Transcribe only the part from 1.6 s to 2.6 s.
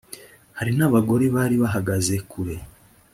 bahagaze kure